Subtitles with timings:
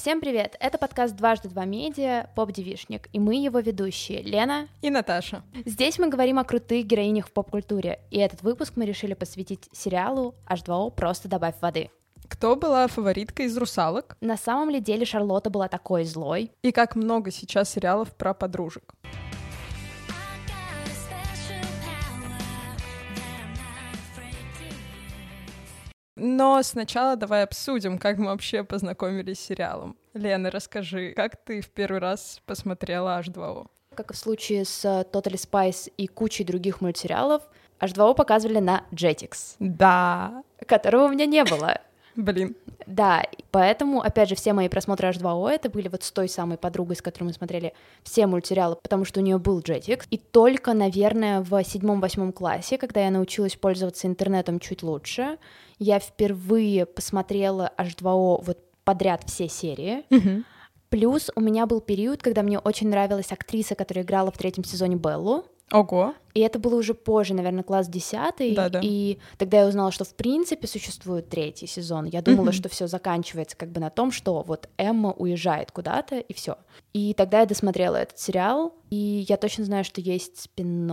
[0.00, 0.56] Всем привет!
[0.60, 5.42] Это подкаст «Дважды два медиа» «Поп-девишник», и мы его ведущие Лена и Наташа.
[5.66, 10.36] Здесь мы говорим о крутых героинях в поп-культуре, и этот выпуск мы решили посвятить сериалу
[10.48, 11.90] H2O «Просто добавь воды».
[12.28, 14.16] Кто была фавориткой из русалок?
[14.20, 16.52] На самом ли деле Шарлотта была такой злой?
[16.62, 18.94] И как много сейчас сериалов про подружек?
[26.28, 29.96] Но сначала давай обсудим, как мы вообще познакомились с сериалом.
[30.12, 33.66] Лена, расскажи, как ты в первый раз посмотрела H2O?
[33.94, 37.42] Как и в случае с э, Totally Spice и кучей других мультсериалов,
[37.80, 39.56] H2O показывали на Jetix.
[39.58, 40.42] Да.
[40.66, 41.80] Которого у меня не было.
[42.18, 42.56] Блин.
[42.84, 43.22] Да,
[43.52, 47.02] поэтому, опять же, все мои просмотры H2O это были вот с той самой подругой, с
[47.02, 50.04] которой мы смотрели все мультсериалы, потому что у нее был Jetix.
[50.10, 55.38] И только, наверное, в седьмом-восьмом классе, когда я научилась пользоваться интернетом чуть лучше,
[55.78, 60.02] я впервые посмотрела H2O вот подряд все серии.
[60.10, 60.42] Угу.
[60.88, 64.96] Плюс у меня был период, когда мне очень нравилась актриса, которая играла в третьем сезоне
[64.96, 65.44] Беллу.
[65.72, 66.14] Ого.
[66.34, 68.54] И это было уже позже, наверное, класс 10.
[68.54, 68.80] Да-да.
[68.82, 72.04] И тогда я узнала, что в принципе существует третий сезон.
[72.04, 72.52] Я думала, Мгм.
[72.52, 76.56] что все заканчивается как бы на том, что вот Эмма уезжает куда-то, и все.
[76.92, 80.86] И тогда я досмотрела этот сериал, и я точно знаю, что есть спин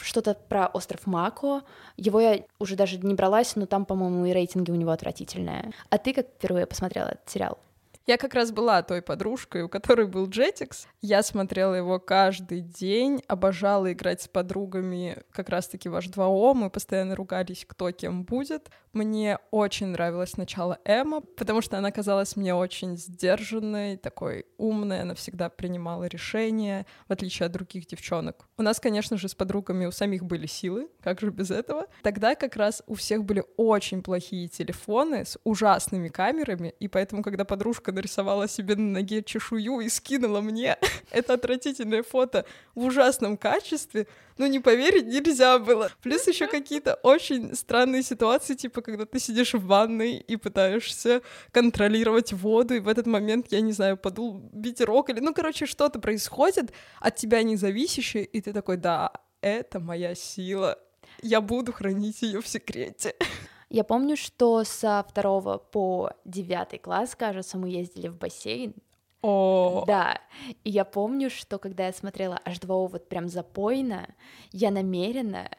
[0.00, 1.62] что-то про остров Мако.
[1.96, 5.72] Его я уже даже не бралась, но там, по-моему, и рейтинги у него отвратительные.
[5.90, 7.58] А ты как впервые посмотрела этот сериал?
[8.06, 10.86] Я как раз была той подружкой, у которой был Jetix.
[11.00, 16.54] Я смотрела его каждый день, обожала играть с подругами как раз-таки в H2O.
[16.54, 18.70] Мы постоянно ругались, кто кем будет.
[18.92, 25.14] Мне очень нравилась сначала Эмма, потому что она казалась мне очень сдержанной, такой умной, она
[25.14, 28.48] всегда принимала решения, в отличие от других девчонок.
[28.56, 31.86] У нас, конечно же, с подругами у самих были силы, как же без этого.
[32.02, 37.44] Тогда как раз у всех были очень плохие телефоны с ужасными камерами, и поэтому, когда
[37.44, 40.78] подружка нарисовала себе на ноге чешую и скинула мне
[41.10, 42.44] это отвратительное фото
[42.74, 44.06] в ужасном качестве,
[44.38, 45.90] ну, не поверить нельзя было.
[46.02, 51.22] Плюс еще какие-то очень странные ситуации, типа, когда ты сидишь в ванной и пытаешься
[51.52, 55.98] контролировать воду, и в этот момент, я не знаю, подул ветерок или, ну, короче, что-то
[55.98, 60.78] происходит от тебя независящее, и ты такой, да, это моя сила,
[61.22, 63.14] я буду хранить ее в секрете.
[63.70, 68.74] Я помню, что со второго по девятый класс, кажется, мы ездили в бассейн.
[69.22, 70.18] О, Да,
[70.64, 74.12] и я помню, что когда я смотрела H2O вот прям запойно,
[74.50, 75.50] я намеренно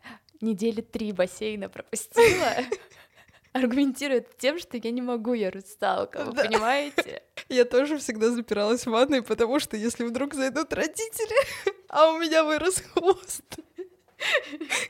[0.41, 2.53] недели три бассейна пропустила,
[3.53, 6.45] аргументируя это тем, что я не могу, я русалка, вы Да.
[6.45, 7.22] понимаете?
[7.49, 11.35] я тоже всегда запиралась в ванной, потому что если вдруг зайдут родители,
[11.88, 13.43] а у меня вырос хвост,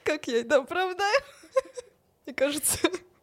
[0.05, 1.21] как я это оправдаю?
[2.25, 2.77] Мне кажется,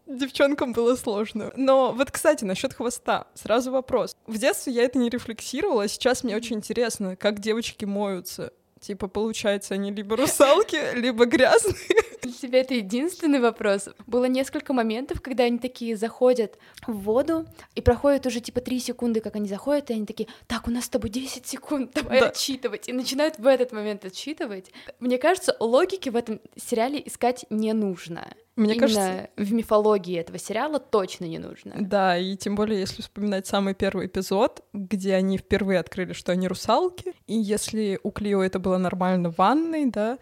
[0.08, 1.52] девчонкам было сложно.
[1.56, 3.26] Но вот, кстати, насчет хвоста.
[3.34, 4.16] Сразу вопрос.
[4.26, 8.52] В детстве я это не рефлексировала, а сейчас мне очень интересно, как девочки моются.
[8.81, 11.75] Типа, получается, они либо русалки, либо грязные.
[12.22, 13.89] Для тебя это единственный вопрос.
[14.06, 19.21] Было несколько моментов, когда они такие заходят в воду, и проходит уже типа 3 секунды,
[19.21, 22.28] как они заходят, и они такие, так, у нас с тобой 10 секунд, давай Да.
[22.28, 22.89] отсчитывать.
[22.89, 24.71] И начинают в этот момент отсчитывать.
[25.00, 28.27] Мне кажется, логики в этом сериале искать не нужно.
[28.56, 31.77] Мне Именно кажется, в мифологии этого сериала точно не нужно.
[31.78, 36.49] Да, и тем более, если вспоминать самый первый эпизод, где они впервые открыли, что они
[36.49, 40.18] русалки, и если у Клио это было нормально в ванной, да,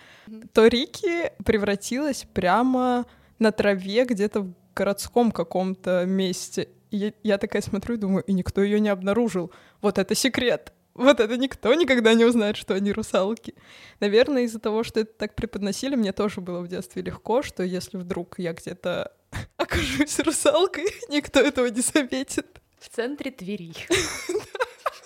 [0.52, 3.06] то Рики превратилась прямо
[3.38, 6.68] на траве где-то в городском каком-то месте.
[6.90, 9.50] И я, я такая смотрю и думаю, и никто ее не обнаружил.
[9.80, 10.72] Вот это секрет.
[10.94, 13.54] Вот это никто никогда не узнает, что они русалки.
[14.00, 17.98] Наверное, из-за того, что это так преподносили, мне тоже было в детстве легко, что если
[17.98, 19.12] вдруг я где-то
[19.58, 22.46] окажусь русалкой, никто этого не заметит.
[22.78, 23.74] В центре Твери.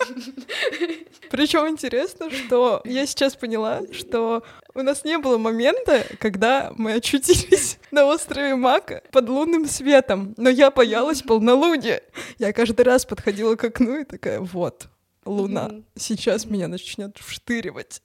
[1.31, 4.43] Причем интересно, что я сейчас поняла, что
[4.73, 10.49] у нас не было момента, когда мы очутились на острове Мака под лунным светом, но
[10.49, 12.01] я боялась полнолуния.
[12.37, 14.87] Я каждый раз подходила к окну и такая, вот,
[15.25, 15.85] луна, Мгм.
[15.95, 18.01] сейчас меня начнет вштыривать.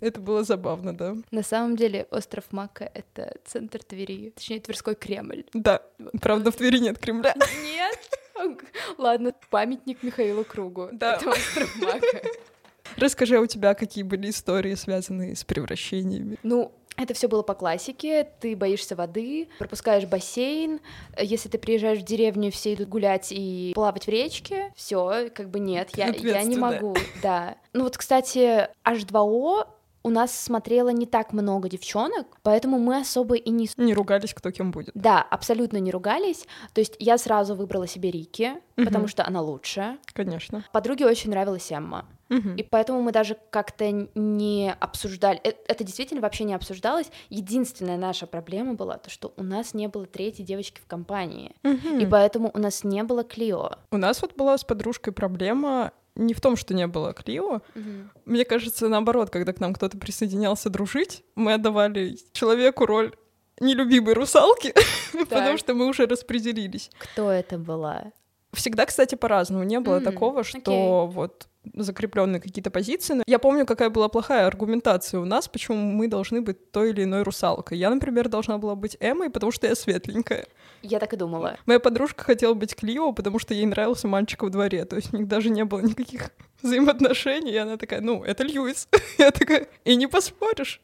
[0.00, 1.16] Это было забавно, да?
[1.30, 5.44] На самом деле остров Мака— это центр Твери, точнее, Тверской Кремль.
[5.54, 5.80] Да,
[6.20, 7.34] правда, в Твери нет Кремля.
[7.62, 7.98] Нет?
[8.98, 10.88] Ладно, памятник Михаилу Кругу.
[10.92, 11.16] Да.
[11.16, 12.22] Это остров Мака.
[12.96, 16.38] Расскажи, а у тебя какие были истории, связанные с превращениями?
[16.42, 18.28] Ну, это все было по классике.
[18.40, 20.80] Ты боишься воды, пропускаешь бассейн.
[21.18, 24.72] Если ты приезжаешь в деревню, все идут гулять и плавать в речке.
[24.76, 26.94] Все, как бы нет, я, я не могу.
[27.22, 27.56] Да.
[27.72, 29.66] Ну вот, кстати, H2O
[30.04, 33.68] у нас смотрело не так много девчонок, поэтому мы особо и не...
[33.78, 34.90] Не ругались, кто кем будет.
[34.94, 36.46] Да, абсолютно не ругались.
[36.74, 38.86] То есть я сразу выбрала себе Рики, угу.
[38.86, 39.98] потому что она лучшая.
[40.12, 40.64] Конечно.
[40.72, 42.06] Подруге очень нравилась Эмма.
[42.30, 42.50] Угу.
[42.56, 45.38] И поэтому мы даже как-то не обсуждали.
[45.38, 47.10] Это, это действительно вообще не обсуждалось.
[47.30, 51.54] Единственная наша проблема была то, что у нас не было третьей девочки в компании.
[51.64, 51.98] Угу.
[51.98, 53.70] И поэтому у нас не было Клио.
[53.90, 57.56] У нас вот была с подружкой проблема не в том, что не было Клио.
[57.74, 57.82] Угу.
[58.24, 63.14] Мне кажется, наоборот, когда к нам кто-то присоединялся дружить, мы отдавали человеку роль
[63.60, 64.74] нелюбимой русалки,
[65.12, 66.90] потому что мы уже распределились.
[66.98, 68.12] Кто это была?
[68.54, 69.64] Всегда, кстати, по-разному.
[69.64, 71.12] Не было mm, такого, что okay.
[71.12, 73.22] вот закрепленные какие-то позиции.
[73.26, 77.22] Я помню, какая была плохая аргументация у нас, почему мы должны быть той или иной
[77.22, 77.78] русалкой.
[77.78, 80.46] Я, например, должна была быть Эммой, потому что я светленькая.
[80.82, 81.56] Я так и думала.
[81.66, 84.84] Моя подружка хотела быть Клио, потому что ей нравился мальчик во дворе.
[84.84, 86.30] То есть у них даже не было никаких
[86.62, 87.52] взаимоотношений.
[87.52, 88.88] И она такая, ну, это Льюис.
[89.18, 90.80] я такая, и не поспоришь.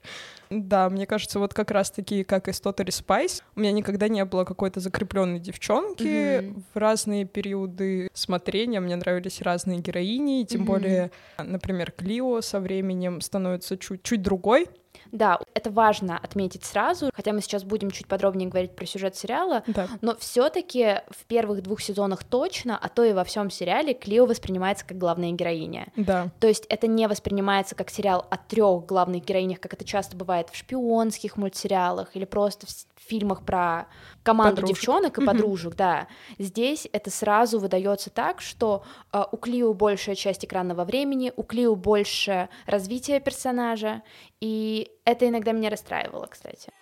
[0.50, 4.24] Да, мне кажется, вот как раз-таки, как и с Totally Spice, у меня никогда не
[4.24, 6.02] было какой-то закрепленной девчонки.
[6.02, 6.62] Mm-hmm.
[6.74, 10.64] В разные периоды смотрения мне нравились разные героини, тем mm-hmm.
[10.64, 14.66] более, например, Клио со временем становится чуть-чуть другой.
[15.12, 19.62] Да, это важно отметить сразу, хотя мы сейчас будем чуть подробнее говорить про сюжет сериала,
[19.66, 19.88] да.
[20.00, 24.86] но все-таки в первых двух сезонах точно, а то и во всем сериале Клио воспринимается
[24.86, 25.88] как главная героиня.
[25.96, 26.30] Да.
[26.38, 30.48] То есть это не воспринимается как сериал о трех главных героинях, как это часто бывает
[30.50, 33.86] в шпионских мультсериалах или просто в фильмах про
[34.22, 34.76] команду подружек.
[34.76, 36.06] девчонок и подружек, да.
[36.38, 41.74] Здесь это сразу выдается так, что э, у Клио большая часть экранного времени, у Клио
[41.74, 44.02] больше развития персонажа,
[44.40, 46.72] и это иногда меня расстраивало, кстати.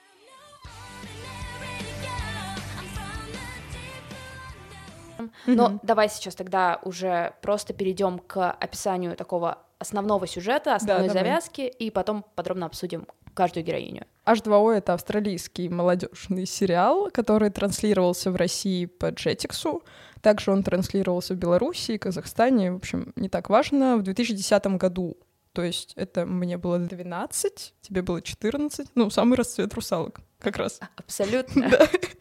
[5.47, 5.81] Но mm-hmm.
[5.83, 11.91] давай сейчас тогда уже просто перейдем к описанию такого основного сюжета, основной да, завязки, и
[11.91, 14.05] потом подробно обсудим каждую героиню.
[14.27, 19.83] H2O— это австралийский молодежный сериал, который транслировался в России по Jetix.
[20.21, 23.97] Также он транслировался в Беларуси, Казахстане, в общем, не так важно.
[23.97, 25.17] В 2010 году
[25.59, 30.79] то есть это мне было 12, тебе было 14, ну, самый расцвет русалок как раз.
[30.95, 31.69] Абсолютно.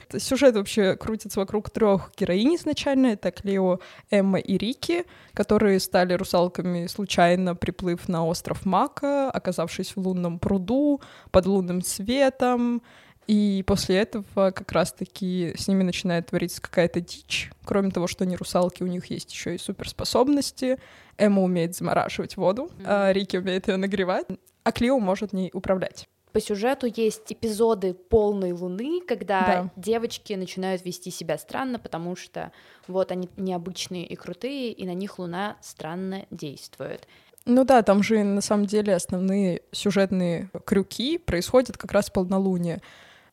[0.10, 0.20] Да.
[0.20, 3.08] Сюжет вообще крутится вокруг трех героинь изначально.
[3.08, 3.80] Это Клео,
[4.10, 11.02] Эмма и Рики, которые стали русалками случайно, приплыв на остров Мака, оказавшись в лунном пруду,
[11.30, 12.82] под лунным светом.
[13.28, 17.52] И после этого как раз-таки с ними начинает твориться какая-то дичь.
[17.66, 20.80] Кроме того, что они русалки, у них есть еще и суперспособности.
[21.18, 22.84] Эмма умеет замораживать воду, mm-hmm.
[22.86, 24.28] а Рики умеет ее нагревать,
[24.64, 26.08] а Клио может ней управлять.
[26.32, 29.72] По сюжету есть эпизоды полной луны, когда да.
[29.76, 32.52] девочки начинают вести себя странно, потому что
[32.88, 37.08] вот они необычные и крутые, и на них луна странно действует.
[37.46, 42.82] Ну да, там же на самом деле основные сюжетные крюки происходят как раз в полнолуние.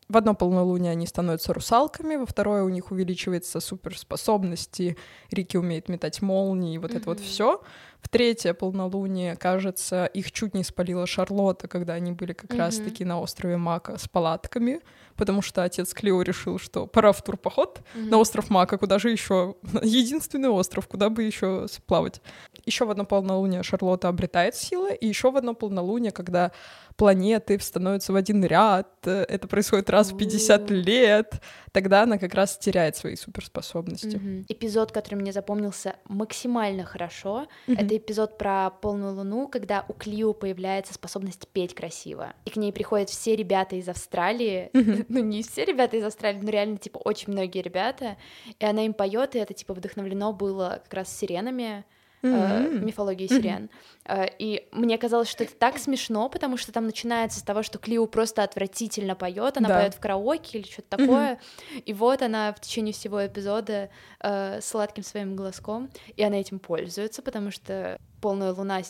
[0.08, 4.98] В одно полнолуние они становятся русалками, во второе у них увеличивается суперспособности,
[5.30, 6.96] Рики умеет метать молнии, вот mm-hmm.
[6.96, 7.62] это вот все.
[8.00, 12.58] В третье полнолуние, кажется, их чуть не спалила Шарлотта, когда они были как mm-hmm.
[12.58, 14.80] раз-таки на острове Мака с палатками,
[15.16, 18.10] потому что отец Клео решил, что пора в турпоход mm-hmm.
[18.10, 22.20] на остров Мака, куда же еще единственный остров, куда бы еще плавать.
[22.66, 26.52] Еще в одно полнолуние Шарлотта обретает силы, и еще в одно полнолуние, когда
[26.96, 31.40] планеты становятся в один ряд, э, это происходит раз в 50 лет,
[31.72, 34.16] тогда она как раз теряет свои суперспособности.
[34.16, 34.44] Mm-hmm.
[34.48, 37.84] Эпизод, который мне запомнился максимально хорошо, mm-hmm.
[37.84, 42.32] это эпизод про полную луну, когда у Клио появляется способность петь красиво.
[42.44, 45.06] И к ней приходят все ребята из Австралии, mm-hmm.
[45.08, 48.16] ну не все ребята из Австралии, но реально типа очень многие ребята,
[48.58, 51.84] и она им поет, и это типа вдохновлено было как раз сиренами
[52.26, 52.80] mm-hmm.
[52.80, 53.70] э, мифологии сирен.
[54.06, 54.26] Mm-hmm.
[54.26, 57.78] Э, и мне казалось, что это так смешно, потому что там начинается с того, что
[57.78, 59.80] Клио просто отвратительно поет, она да.
[59.80, 61.80] поет в караоке или что-то такое, mm-hmm.
[61.80, 63.90] и вот она в течение всего эпизода
[64.20, 68.82] э, сладким своим голоском, и она этим пользуется, потому что полная луна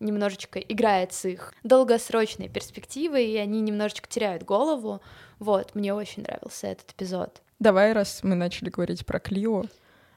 [0.00, 5.00] немножечко играет с их долгосрочной перспективой, и они немножечко теряют голову.
[5.38, 7.42] Вот, мне очень нравился этот эпизод.
[7.58, 9.64] Давай, раз мы начали говорить про Клио,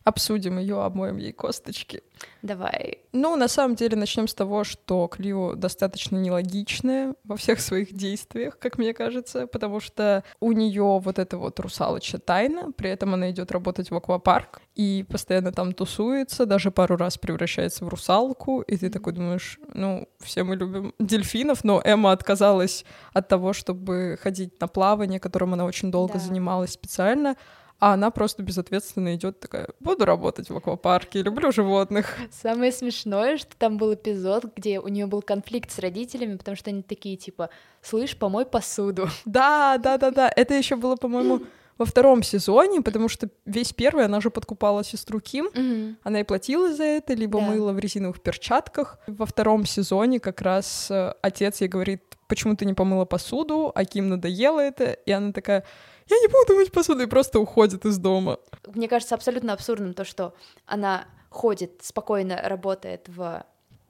[0.03, 2.03] обсудим ее, обмоем ей косточки.
[2.41, 2.99] Давай.
[3.13, 8.57] Ну, на самом деле, начнем с того, что Клио достаточно нелогичная во всех своих действиях,
[8.59, 13.31] как мне кажется, потому что у нее вот эта вот русалочья тайна, при этом она
[13.31, 18.75] идет работать в аквапарк и постоянно там тусуется, даже пару раз превращается в русалку, и
[18.77, 24.59] ты такой думаешь, ну, все мы любим дельфинов, но Эмма отказалась от того, чтобы ходить
[24.59, 26.19] на плавание, которым она очень долго да.
[26.19, 27.35] занималась специально,
[27.79, 32.17] а она просто безответственно идет такая, буду работать в аквапарке, люблю животных.
[32.31, 36.69] Самое смешное, что там был эпизод, где у нее был конфликт с родителями, потому что
[36.69, 37.49] они такие типа,
[37.81, 39.09] слышь, помой посуду.
[39.25, 40.31] Да, да, да, да.
[40.35, 41.41] Это еще было, по-моему,
[41.77, 45.97] во втором сезоне, потому что весь первый она же подкупала сестру Ким, Мгм.
[46.03, 47.45] она и платила за это, либо Да.
[47.47, 48.99] мыла в резиновых перчатках.
[49.07, 53.85] Во втором сезоне как раз э, отец ей говорит, почему ты не помыла посуду, а
[53.85, 55.65] Ким надоело это, и она такая,
[56.09, 58.37] я не буду мыть посуду, и просто уходит из дома.
[58.73, 60.33] Мне кажется абсолютно абсурдным то, что
[60.65, 63.45] она ходит, спокойно работает в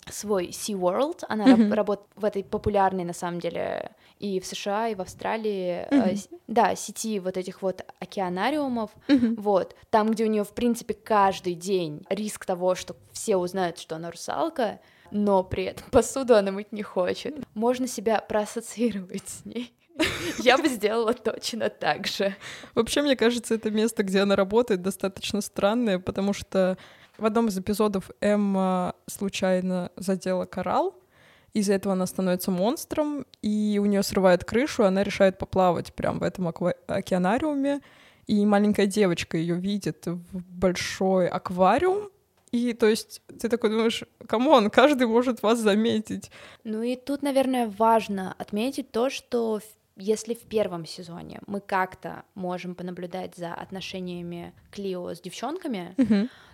[0.10, 1.74] свой Sea World, она раб- Мгм.
[1.74, 6.18] работает в этой популярной, на самом деле, и в США, и в Австралии, э, Мгм.
[6.18, 8.92] с- да, сети вот этих вот океанариумов,
[9.38, 13.96] вот, там, где у нее, в принципе, каждый день риск того, что все узнают, что
[13.96, 14.80] она русалка,
[15.12, 17.36] но при этом посуду она мыть не хочет.
[17.54, 19.74] Можно себя проассоциировать с ней.
[20.40, 22.36] Я бы сделала точно так же.
[22.76, 26.78] Вообще, мне кажется, это место, где она работает, достаточно странное, потому что
[27.18, 30.96] в одном из эпизодов Эмма случайно задела коралл,
[31.54, 36.20] из-за этого она становится монстром, и у нее срывает крышу, и она решает поплавать прямо
[36.20, 37.82] в этом аква- океанариуме,
[38.26, 42.10] и маленькая девочка ее видит в большой аквариум,
[42.52, 46.32] и то есть ты такой думаешь, come on, каждый может вас заметить.
[46.64, 49.60] Ну и тут, наверное, важно отметить то, что
[49.96, 55.96] если в первом сезоне мы как-то можем понаблюдать за отношениями Клио с девчонками,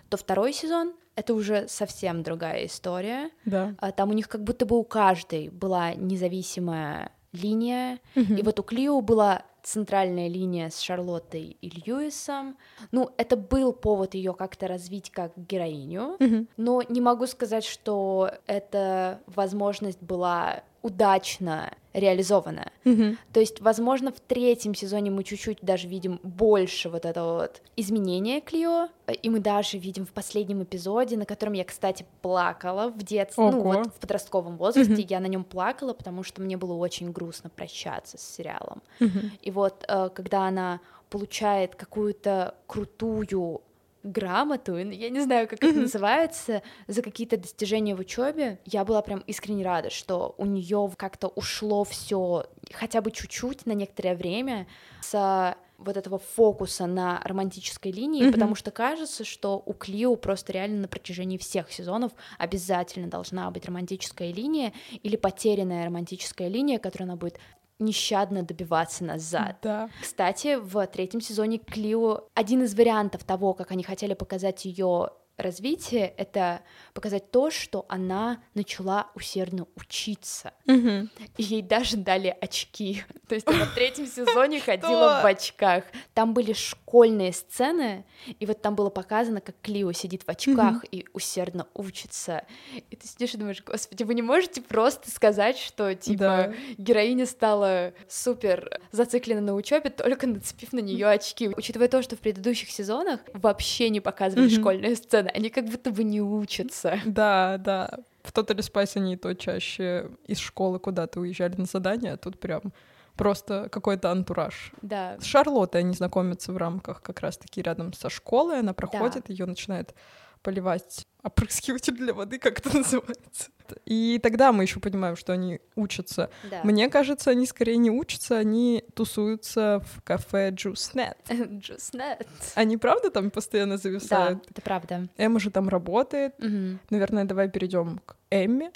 [0.08, 3.30] то второй сезон— это уже совсем другая история.
[3.44, 3.74] Да.
[3.78, 8.62] А Там у них как будто бы у каждой была независимая линия, и вот у
[8.62, 12.56] Клио была центральная линия с Шарлоттой и Льюисом.
[12.92, 16.48] Ну, это был повод ее как-то развить как героиню, Мгм.
[16.56, 22.70] но не могу сказать, что эта возможность была удачно реализована.
[22.84, 23.18] Мгм.
[23.32, 28.40] То есть, возможно, в третьем сезоне мы чуть-чуть даже видим больше вот этого вот изменения
[28.40, 33.02] Клио, э, и мы даже видим в последнем эпизоде, на котором я, кстати, плакала в
[33.02, 33.72] детстве, ну Ого.
[33.72, 35.06] вот в подростковом возрасте, Мгм.
[35.08, 38.82] я на нем плакала, потому что мне было очень грустно прощаться с сериалом.
[39.00, 39.32] Мгм.
[39.42, 43.62] И вот э, когда она получает какую-то крутую
[44.02, 49.20] грамоту, я не знаю, как это называется, за какие-то достижения в учебе, я была прям
[49.26, 54.66] искренне рада, что у нее как-то ушло все хотя бы чуть-чуть на некоторое время
[55.00, 58.32] с вот этого фокуса на романтической линии, Мгм.
[58.32, 63.64] потому что кажется, что у Клио просто реально на протяжении всех сезонов обязательно должна быть
[63.64, 67.38] романтическая линия или потерянная романтическая линия, которую она будет
[67.80, 69.56] нещадно добиваться назад.
[69.62, 69.90] Да.
[70.00, 75.10] Кстати, в третьем сезоне Клио один из вариантов того, как они хотели показать ее
[75.42, 76.62] развитие, это
[76.94, 80.52] показать то, что она начала усердно учиться.
[80.66, 81.10] Мгм.
[81.36, 83.02] И ей даже дали очки.
[83.28, 85.84] То есть она в третьем сезоне ходила в очках.
[86.14, 88.04] Там были школьные сцены,
[88.38, 92.44] и вот там было показано, как Клио сидит в очках и усердно учится.
[92.90, 97.92] И ты сидишь и думаешь, господи, вы не можете просто сказать, что типа героиня стала
[98.08, 101.48] супер зациклена на учебе, только нацепив на нее очки.
[101.48, 106.04] Учитывая то, что в предыдущих сезонах вообще не показывали школьные сцены, они как будто бы
[106.04, 107.00] не учатся.
[107.04, 107.98] Да, да.
[108.22, 112.72] В Totally Spice они то чаще из школы куда-то уезжали на задание, а тут прям
[113.16, 114.72] просто какой-то антураж.
[114.82, 115.16] Да.
[115.20, 119.94] С Шарлоттой они знакомятся в рамках как раз-таки рядом со школой, она проходит, ее начинает
[120.42, 123.50] поливать опрыскиватель для воды, как это называется.
[123.84, 126.30] И тогда мы еще понимаем, что они учатся.
[126.50, 126.60] да.
[126.64, 131.16] Мне кажется, они скорее не учатся, они тусуются в кафе Juicenet.
[131.28, 132.26] Just net.
[132.54, 134.50] Они правда там постоянно Да, зависают?
[134.50, 135.08] это правда.
[135.16, 136.38] Эмма же там работает.
[136.38, 136.80] Мгм.
[136.90, 138.70] Наверное, давай перейдем к Эмме.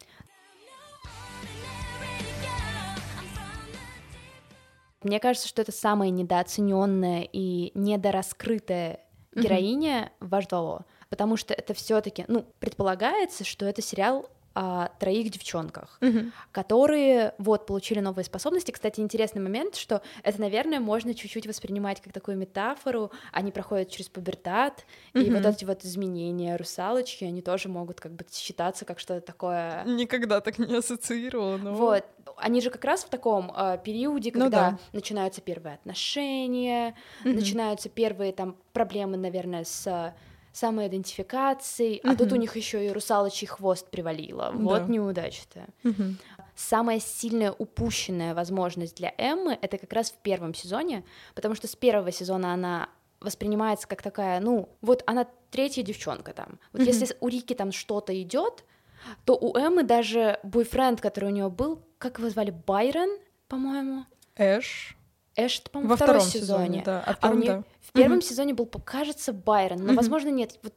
[5.03, 9.01] Мне кажется, что это самая недооцененная и недораскрытая
[9.35, 15.99] героиня в H2O, потому что это все-таки, ну, предполагается, что это сериал о троих девчонках,
[16.53, 18.71] которые вот получили новые способности.
[18.71, 23.11] Кстати, интересный момент, что это, наверное, можно чуть-чуть воспринимать как такую метафору.
[23.33, 25.35] Они проходят через пубертат, и Мгм.
[25.35, 30.41] вот эти вот изменения русалочки, они тоже могут как бы считаться как что-то такое Никогда
[30.41, 31.75] так не ассоциировала, но...
[31.75, 32.05] вот.
[32.37, 34.79] Они же как раз в таком э, периоде, Ну когда да.
[34.93, 36.95] начинаются первые отношения,
[37.25, 37.37] Мгм.
[37.37, 40.15] начинаются первые там проблемы, наверное, с
[40.55, 44.51] самоидентификацией, а тут у них еще и русалочий хвост привалило.
[44.55, 44.93] Вот Да.
[44.93, 45.67] неудача-то.
[45.83, 46.19] Мгм.
[46.57, 51.75] Самая сильная упущенная возможность для Эммы это как раз в первом сезоне, потому что с
[51.75, 52.89] первого сезона она
[53.21, 56.59] воспринимается как такая, ну, вот она третья девчонка там.
[56.73, 56.89] Вот Мгм.
[56.89, 58.65] если у Рики там что-то идет,
[59.25, 63.11] то у Эммы даже бойфренд, который у нее был, как его звали, Байрон,
[63.49, 64.05] по-моему.
[64.37, 64.97] Эш.
[65.37, 66.41] Эш, это, по-моему, во втором сезоне.
[66.41, 67.03] сезоне да.
[67.05, 67.65] А, втором, а да.
[67.81, 68.27] в первом угу.
[68.27, 69.97] сезоне был, кажется, Байрон, но, угу.
[69.97, 70.59] возможно, нет.
[70.63, 70.75] Вот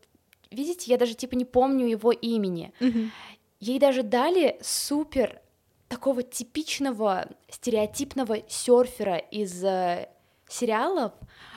[0.52, 2.74] видите, я даже типа не помню его имени.
[2.80, 3.12] Угу.
[3.60, 5.42] Ей даже дали супер
[5.88, 10.10] такого типичного стереотипного серфера из э,
[10.48, 11.14] сериалов,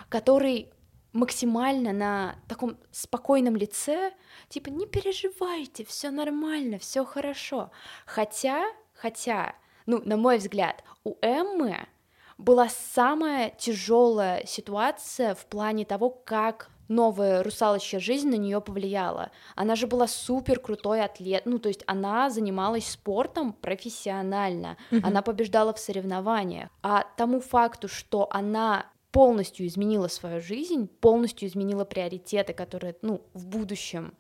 [0.09, 0.71] который
[1.13, 4.13] максимально на таком спокойном лице,
[4.49, 7.71] типа не переживайте, все нормально, все хорошо.
[8.07, 8.65] Хотя,
[8.95, 11.89] хотя, ну, на мой взгляд, у Эммы
[12.41, 19.31] была самая тяжелая ситуация в плане того, как новая русалочья жизнь на нее повлияла.
[19.55, 25.01] Она же была супер крутой атлет, ну то есть она занималась спортом профессионально, mm-hmm.
[25.05, 26.69] она побеждала в соревнованиях.
[26.83, 33.47] А тому факту, что она полностью изменила свою жизнь, полностью изменила приоритеты, которые, ну, в
[33.47, 34.15] будущем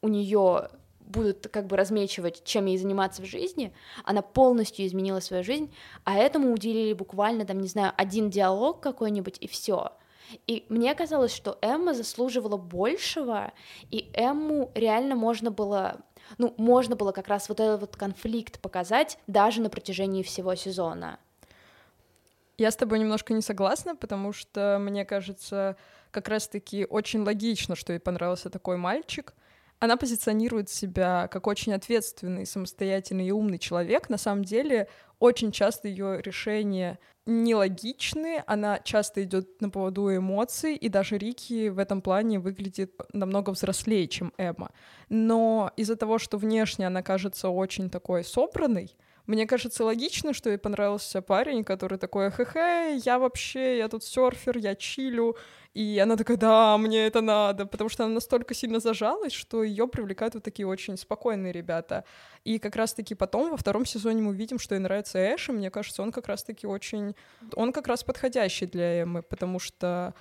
[0.00, 0.68] у нее
[1.12, 3.72] будут как бы размечивать, чем ей заниматься в жизни,
[4.04, 5.72] она полностью изменила свою жизнь,
[6.04, 9.92] а этому уделили буквально, там, не знаю, один диалог какой-нибудь, и все.
[10.46, 13.52] И мне казалось, что Эмма заслуживала большего,
[13.90, 16.00] и Эмму реально можно было,
[16.38, 21.18] ну, можно было как раз вот этот вот конфликт показать даже на протяжении всего сезона.
[22.58, 25.76] Я с тобой немножко не согласна, потому что, мне кажется,
[26.10, 29.34] как раз-таки очень логично, что ей понравился такой мальчик,
[29.82, 34.08] она позиционирует себя как очень ответственный, самостоятельный и умный человек.
[34.08, 34.86] На самом деле,
[35.18, 41.80] очень часто ее решения нелогичны, она часто идет на поводу эмоций, и даже Рики в
[41.80, 44.70] этом плане выглядит намного взрослее, чем Эмма.
[45.08, 48.96] Но из-за того, что внешне она кажется очень такой собранной,
[49.26, 54.58] мне кажется логично, что ей понравился парень, который такой, хе-хе, я вообще, я тут серфер,
[54.58, 55.36] я чилю,
[55.74, 59.88] и она такая, да, мне это надо, потому что она настолько сильно зажалась, что ее
[59.88, 62.04] привлекают вот такие очень спокойные ребята.
[62.44, 65.70] И как раз-таки потом во втором сезоне мы видим, что ей нравится Эш, и мне
[65.70, 67.16] кажется, он как раз-таки очень...
[67.54, 70.14] Он как раз подходящий для Эммы, потому что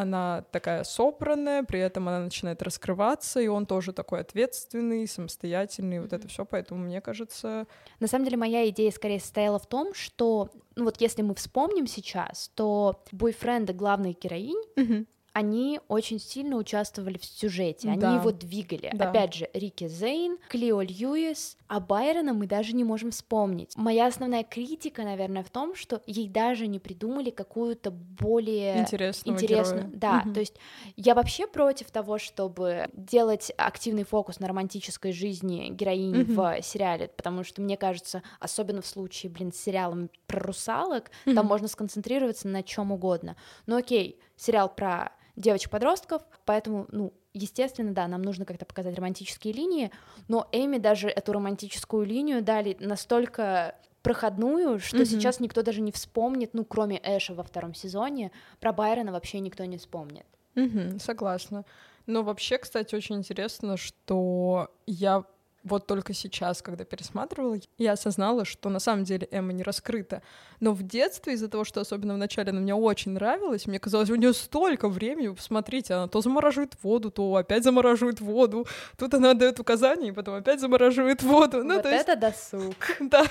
[0.00, 6.02] она такая собранная, при этом она начинает раскрываться, и он тоже такой ответственный, самостоятельный, mm-hmm.
[6.02, 7.66] вот это все, поэтому мне кажется...
[7.98, 11.88] На самом деле моя идея скорее состояла в том, что, ну вот если мы вспомним
[11.88, 18.16] сейчас, то бойфренды главной героинь, mm-hmm они очень сильно участвовали в сюжете, они да.
[18.16, 18.90] его двигали.
[18.92, 19.10] Да.
[19.10, 23.76] Опять же, Рики Зейн, Клио Льюис, а Байрона мы даже не можем вспомнить.
[23.76, 29.90] Моя основная критика, наверное, в том, что ей даже не придумали какую-то более интересную, интересную.
[29.92, 30.34] Да, угу.
[30.34, 30.54] то есть
[30.96, 36.32] я вообще против того, чтобы делать активный фокус на романтической жизни героини угу.
[36.32, 41.34] в сериале, потому что мне кажется, особенно в случае, блин, с сериалом про русалок, угу.
[41.34, 43.36] там можно сконцентрироваться на чем угодно.
[43.66, 49.90] Ну окей, сериал про девочек-подростков, поэтому, ну, естественно, да, нам нужно как-то показать романтические линии,
[50.26, 55.04] но Эми даже эту романтическую линию дали настолько проходную, что mm-hmm.
[55.04, 59.64] сейчас никто даже не вспомнит, ну, кроме Эша во втором сезоне, про Байрона вообще никто
[59.64, 60.26] не вспомнит.
[60.54, 61.64] Mm-hmm, согласна.
[62.06, 65.24] Но вообще, кстати, очень интересно, что я
[65.68, 70.22] вот только сейчас, когда пересматривала, я осознала, что на самом деле Эмма не раскрыта.
[70.60, 74.10] Но в детстве, из-за того, что особенно в начале она мне очень нравилась, мне казалось,
[74.10, 79.34] у нее столько времени, посмотрите, она то замораживает воду, то опять замораживает воду, тут она
[79.34, 81.62] дает указания, и потом опять замораживает воду.
[81.62, 82.20] Ну, вот то это есть...
[82.20, 82.74] досуг.
[83.00, 83.24] Да.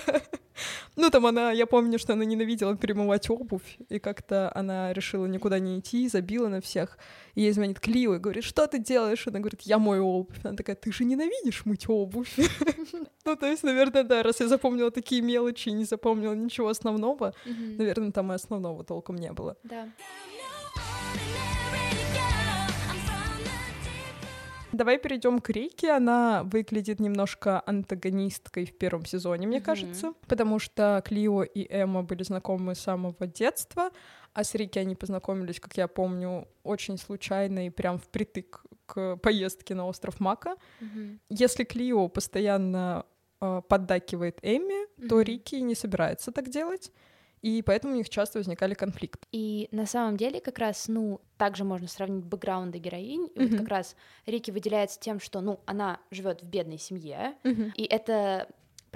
[0.96, 5.60] Ну, там она, я помню, что она ненавидела перемывать обувь, и как-то она решила никуда
[5.60, 6.98] не идти, забила на всех.
[7.36, 9.28] И ей звонит Клио и говорит, что ты делаешь?
[9.28, 10.38] Она говорит, я мою обувь.
[10.44, 12.36] Она такая, ты же ненавидишь мыть обувь.
[13.26, 17.34] Ну, то есть, наверное, да, раз я запомнила такие мелочи и не запомнила ничего основного,
[17.46, 19.58] наверное, там и основного толком не было.
[19.64, 19.90] Да.
[24.78, 25.92] Давай перейдем к Рике.
[25.92, 29.62] Она выглядит немножко антагонисткой в первом сезоне, мне mm-hmm.
[29.62, 33.90] кажется, потому что Клио и Эмма были знакомы с самого детства,
[34.34, 39.74] а с Рики они познакомились, как я помню, очень случайно и прям впритык к поездке
[39.74, 40.56] на остров Мака.
[40.80, 41.18] Mm-hmm.
[41.30, 43.06] Если Клио постоянно
[43.42, 45.08] э, поддакивает Эмми, mm-hmm.
[45.08, 46.92] то Рики не собирается так делать
[47.42, 49.26] и поэтому у них часто возникали конфликты.
[49.32, 53.48] И на самом деле как раз, ну, также можно сравнить бэкграунды героинь, и mm-hmm.
[53.50, 53.96] вот как раз
[54.26, 57.72] Рики выделяется тем, что, ну, она живет в бедной семье, mm-hmm.
[57.76, 58.48] и это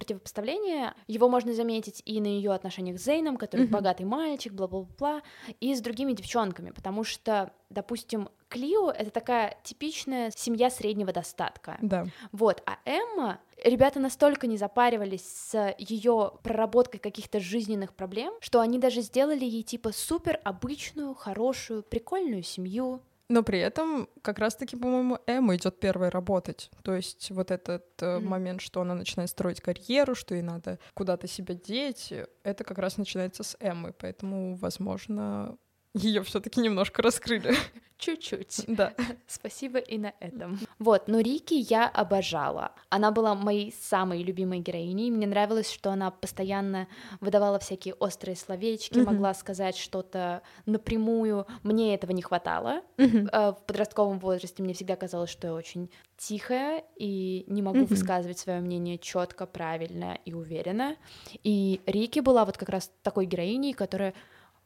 [0.02, 3.70] противопоставление, его можно заметить и на ее отношениях с Зейном, который mm-hmm.
[3.70, 5.22] богатый мальчик, бла-бла-бла,
[5.60, 11.78] и с другими девчонками, потому что, допустим, Клио— это такая типичная семья среднего достатка.
[11.84, 12.08] Да.
[12.32, 18.80] Вот, а Эмма, ребята настолько не запаривались с ее проработкой каких-то жизненных проблем, что они
[18.80, 25.18] даже сделали ей типа супер обычную, хорошую, прикольную семью, Но при этом как раз-таки, по-моему,
[25.26, 26.70] Эмма идет первой работать.
[26.84, 28.20] То есть вот этот mm-hmm.
[28.20, 32.14] момент, что она начинает строить карьеру, что ей надо куда-то себя деть,
[32.44, 33.94] это как раз начинается с Эммы.
[33.98, 35.58] Поэтому, возможно,
[35.94, 37.56] ее все-таки немножко раскрыли.
[38.02, 38.64] Чуть-чуть.
[38.66, 38.96] Да.
[39.28, 40.60] Спасибо и на этом.
[40.80, 42.72] Вот, но Рики я обожала.
[42.90, 45.12] Она была моей самой любимой героиней.
[45.12, 46.88] Мне нравилось, что она постоянно
[47.20, 49.06] выдавала всякие острые словечки, mm-hmm.
[49.06, 51.46] могла сказать что-то напрямую.
[51.62, 52.82] Мне этого не хватало.
[52.98, 53.52] Mm-hmm.
[53.60, 57.86] В подростковом возрасте мне всегда казалось, что я очень тихая и не могу mm-hmm.
[57.86, 60.96] высказывать свое мнение четко, правильно и уверенно.
[61.44, 64.16] И Рики была вот как раз такой героиней, которая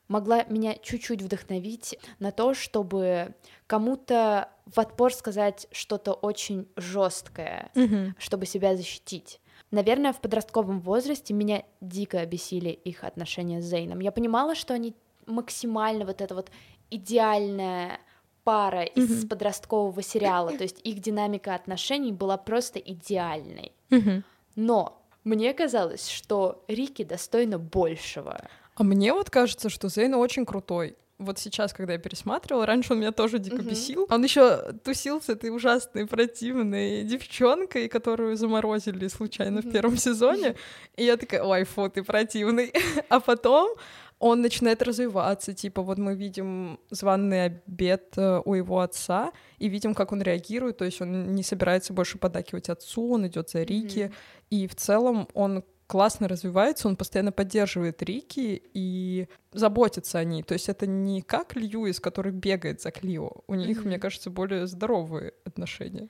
[0.08, 3.34] могла меня чуть-чуть вдохновить на то, чтобы
[3.68, 8.14] кому-то в отпор сказать что-то очень жесткое, mm-hmm.
[8.18, 9.40] чтобы себя защитить.
[9.72, 14.00] Наверное, в подростковом возрасте меня дико бесили их отношения с Зейном.
[14.00, 16.52] Я понимала, что они максимально вот это вот
[16.92, 18.00] идеальная
[18.44, 19.28] пара из mm-hmm.
[19.28, 23.72] подросткового сериала, то есть их динамика отношений была просто идеальной.
[23.90, 24.24] Mm-hmm.
[24.56, 28.48] Но мне казалось, что Рики достойна большего.
[28.76, 30.96] А мне вот кажется, что Зейн очень крутой.
[31.18, 33.70] Вот сейчас, когда я пересматривала, раньше он меня тоже дико uh-huh.
[33.70, 34.06] бесил.
[34.10, 39.70] Он еще тусил с этой ужасной, противной девчонкой, которую заморозили случайно uh-huh.
[39.70, 40.56] в первом сезоне.
[40.98, 42.74] И я такая, ой, фу, ты противный.
[43.10, 43.78] а потом
[44.20, 49.94] он начинает развиваться, типа вот мы видим званый обед э, у его отца и видим,
[49.94, 54.00] как он реагирует, то есть он не собирается больше подакивать отцу, он идет за Рики,
[54.00, 54.14] mm-hmm.
[54.52, 60.44] и в целом он классно развивается, он постоянно поддерживает Рики и заботится о ней.
[60.44, 63.32] То есть это не как Льюис, который бегает за Клио.
[63.48, 63.88] У них, mm-hmm.
[63.88, 66.10] мне кажется, более здоровые отношения.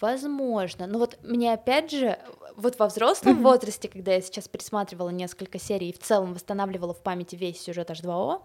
[0.00, 0.86] Возможно.
[0.86, 2.18] Но вот мне опять же,
[2.56, 3.42] вот во взрослом mm-hmm.
[3.42, 7.90] возрасте, когда я сейчас пересматривала несколько серий и в целом восстанавливала в памяти весь сюжет
[7.90, 8.42] H2O,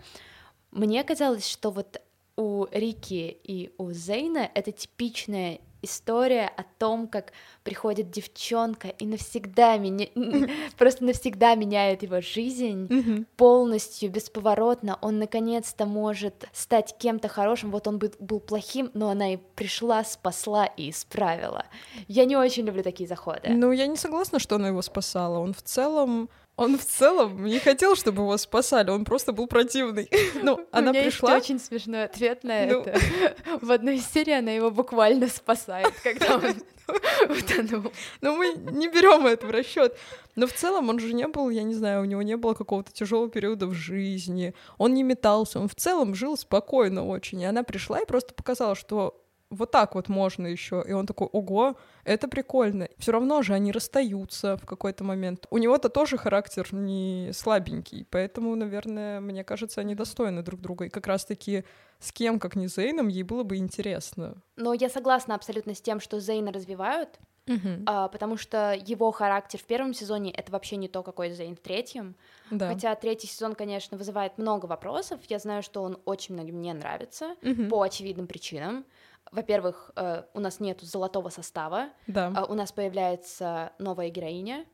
[0.72, 2.02] мне казалось, что вот
[2.38, 9.78] у Рики и у Зейна это типичная история о том, как приходит девчонка и навсегда
[9.78, 10.08] меня,
[10.78, 14.98] просто навсегда меняет его жизнь полностью, бесповоротно.
[15.02, 17.72] Он наконец-то может стать кем-то хорошим.
[17.72, 21.65] Вот он был плохим, но она и пришла, спасла и исправила.
[22.08, 23.50] Я не очень люблю такие заходы.
[23.50, 25.39] Ну, я не согласна, что она его спасала.
[25.39, 26.30] Он в целом
[26.62, 30.10] он в целом не хотел, чтобы его спасали, он просто был противный.
[30.43, 31.36] Ну, она У меня пришла...
[31.36, 32.82] есть очень смешной ответ на ну...
[32.82, 33.00] это.
[33.62, 36.56] В одной серии она его буквально спасает, когда он
[37.30, 37.91] утонул.
[38.21, 39.97] Но мы не берем это в расчет.
[40.36, 42.91] Но в целом он же не был, я не знаю, у него не было какого-то
[42.91, 44.54] тяжелого периода в жизни.
[44.78, 47.41] Он не метался, он в целом жил спокойно очень.
[47.41, 49.21] И она пришла и просто показала, что
[49.52, 50.84] вот так вот можно еще.
[50.88, 52.88] И он такой, ого, это прикольно.
[52.98, 55.46] Все равно же они расстаются в какой-то момент.
[55.50, 60.86] У него-то тоже характер не слабенький, поэтому, наверное, мне кажется, они достойны друг друга.
[60.86, 61.66] И как раз-таки
[62.00, 64.42] с кем, как не Зейном, ей было бы интересно.
[64.56, 67.84] Но я согласна абсолютно с тем, что Зейна развивают, Uh-huh.
[67.88, 71.60] А, потому что его характер в первом сезоне это вообще не то, какой Зейн в
[71.60, 72.16] третьем.
[72.52, 72.70] Да.
[72.70, 75.20] Хотя третий сезон, конечно, вызывает много вопросов.
[75.28, 77.68] Я знаю, что он очень многим не нравится uh-huh.
[77.68, 78.86] по очевидным причинам
[79.32, 82.34] во-первых, э, у нас нет золотого состава, да.
[82.36, 84.65] Э, у нас появляется новая героиня.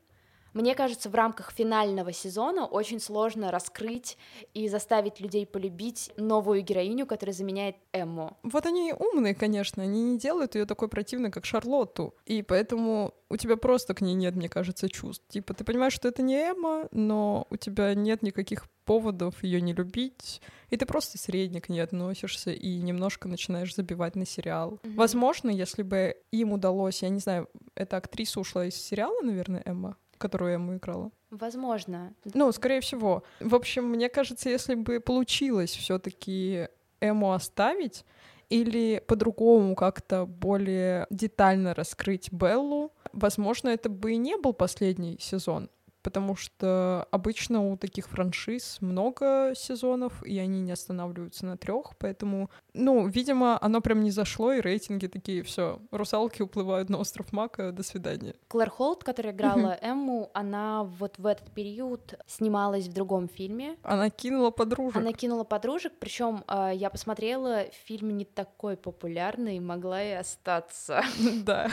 [0.58, 4.18] Мне кажется, в рамках финального сезона очень сложно раскрыть
[4.54, 8.36] и заставить людей полюбить новую героиню, которая заменяет Эмму.
[8.42, 13.36] Вот они умные, конечно, они не делают ее такой противной, как Шарлотту, и поэтому у
[13.36, 15.24] тебя просто к ней нет, мне кажется, чувств.
[15.28, 19.74] Типа, ты понимаешь, что это не Эмма, но у тебя нет никаких поводов ее не
[19.74, 20.40] любить,
[20.70, 24.80] и ты просто средне к ней относишься и немножко начинаешь забивать на сериал.
[24.82, 24.94] Mm-hmm.
[24.94, 29.96] Возможно, если бы им удалось, я не знаю, эта актриса ушла из сериала, наверное, Эмма,
[30.18, 31.10] которую я ему играла.
[31.30, 32.14] Возможно.
[32.34, 33.22] Ну, скорее всего.
[33.40, 36.68] В общем, мне кажется, если бы получилось все-таки
[37.00, 38.04] Эму оставить,
[38.50, 45.68] или по-другому как-то более детально раскрыть Беллу, возможно, это бы и не был последний сезон
[46.08, 52.48] потому что обычно у таких франшиз много сезонов, и они не останавливаются на трех, поэтому,
[52.72, 57.72] ну, видимо, оно прям не зашло, и рейтинги такие, все, русалки уплывают на остров Мака,
[57.72, 58.34] до свидания.
[58.48, 63.76] Клэр Холт, которая играла Эмму, она вот в этот период снималась в другом фильме.
[63.82, 64.96] Она кинула подружек.
[64.96, 71.02] Она кинула подружек, причем э, я посмотрела, фильм не такой популярный, могла и остаться.
[71.44, 71.70] Да.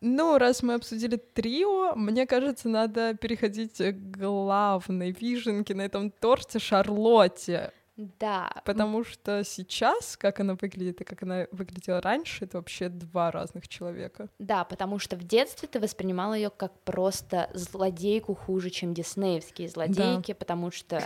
[0.00, 6.58] Ну, раз мы обсудили трио, мне кажется, надо переходить к главной вишенке на этом торте
[6.58, 7.72] Шарлотте.
[7.98, 8.52] Да.
[8.64, 13.66] Потому что сейчас, как она выглядит и как она выглядела раньше, это вообще два разных
[13.66, 14.28] человека.
[14.38, 20.32] Да, потому что в детстве ты воспринимала ее как просто злодейку хуже, чем диснеевские злодейки,
[20.32, 20.36] да.
[20.36, 21.02] потому что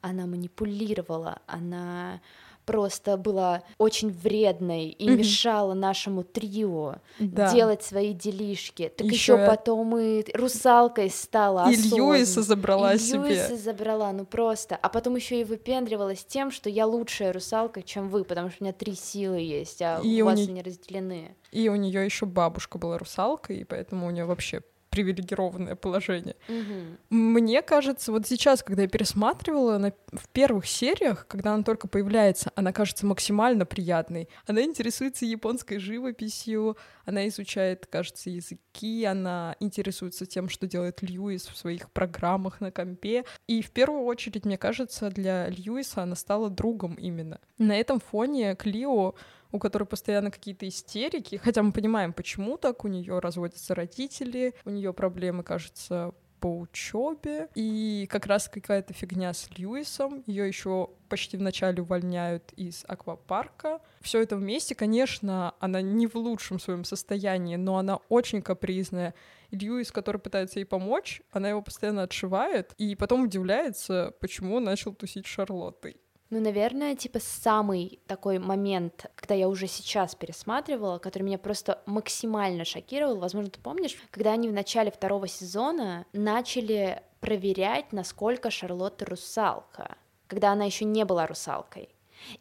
[0.00, 2.22] она манипулировала, она
[2.70, 5.16] просто была очень вредной и mm-hmm.
[5.16, 7.52] мешала нашему трио да.
[7.52, 8.92] делать свои делишки.
[8.96, 11.68] Так еще потом и русалкой стала.
[11.68, 13.30] И Льюиса забрала и себе.
[13.30, 14.76] Льюиса забрала, ну просто.
[14.76, 18.64] А потом еще и выпендривалась тем, что я лучшая русалка, чем вы, потому что у
[18.64, 20.46] меня три силы есть, а и у вас не...
[20.46, 21.34] они разделены.
[21.50, 26.36] И у нее еще бабушка была русалкой, и поэтому у нее вообще привилегированное положение.
[26.48, 27.16] Угу.
[27.16, 32.50] Мне кажется, вот сейчас, когда я пересматривала на, в первых сериях, когда она только появляется,
[32.56, 34.28] она кажется максимально приятной.
[34.46, 41.56] Она интересуется японской живописью, она изучает, кажется, языки, она интересуется тем, что делает Льюис в
[41.56, 43.24] своих программах на компе.
[43.46, 47.40] И в первую очередь, мне кажется, для Льюиса она стала другом именно.
[47.58, 49.14] На этом фоне Клио
[49.52, 54.70] у которой постоянно какие-то истерики, хотя мы понимаем, почему так, у нее разводятся родители, у
[54.70, 60.24] нее проблемы, кажется, по учебе, и как раз какая-то фигня с Льюисом.
[60.26, 63.80] Ее еще почти в начале увольняют из аквапарка.
[64.00, 69.14] Все это вместе, конечно, она не в лучшем своем состоянии, но она очень капризная.
[69.50, 74.94] Льюис, который пытается ей помочь, она его постоянно отшивает, и потом удивляется, почему он начал
[74.94, 75.96] тусить Шарлоттой.
[76.30, 82.64] Ну, наверное, типа самый такой момент, когда я уже сейчас пересматривала, который меня просто максимально
[82.64, 89.96] шокировал, возможно, ты помнишь, когда они в начале второго сезона начали проверять, насколько Шарлотта русалка,
[90.28, 91.88] когда она еще не была русалкой.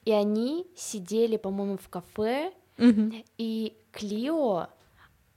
[0.06, 3.26] И они сидели, по-моему, в кафе, mm-hmm.
[3.40, 4.68] и Клио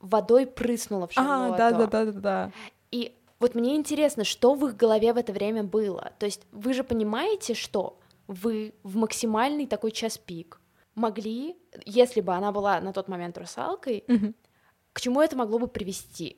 [0.00, 1.54] водой прыснула в Шарлотту.
[1.54, 2.52] А, да, да, да, да, да.
[2.90, 6.12] И вот мне интересно, что в их голове в это время было.
[6.18, 7.98] То есть вы же понимаете, что
[8.32, 10.60] вы в максимальный такой час пик
[10.94, 14.34] могли, если бы она была на тот момент русалкой, угу.
[14.92, 16.36] к чему это могло бы привести?